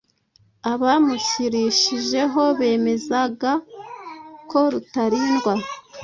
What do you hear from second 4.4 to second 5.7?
ko Rutalindwa